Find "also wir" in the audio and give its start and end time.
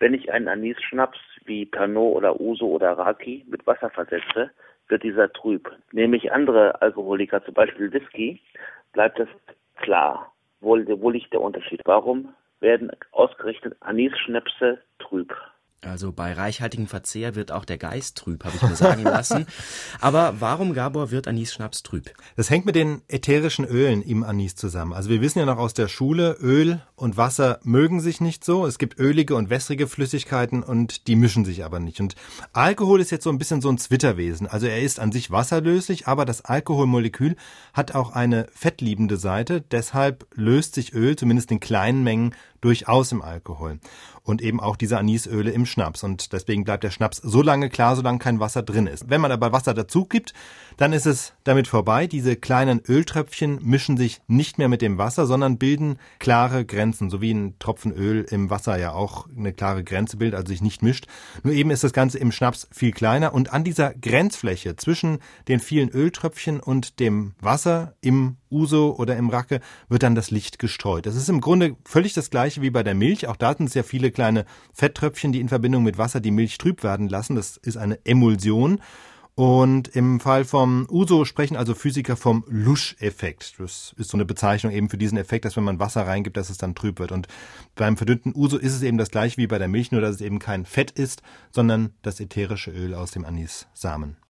24.92-25.22